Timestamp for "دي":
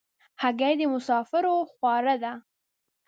2.23-2.33